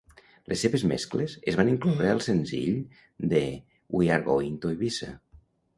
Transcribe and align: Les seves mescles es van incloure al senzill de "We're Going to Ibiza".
Les 0.51 0.61
seves 0.65 0.85
mescles 0.91 1.35
es 1.53 1.59
van 1.61 1.69
incloure 1.73 2.09
al 2.15 2.23
senzill 2.31 2.81
de 3.35 3.45
"We're 3.99 4.21
Going 4.33 4.63
to 4.67 4.77
Ibiza". 4.79 5.17